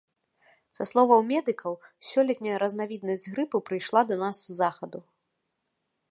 [0.75, 1.73] Са словаў медыкаў,
[2.11, 4.99] сёлетняя разнавіднасць грыпу прыйшла да нас з захаду.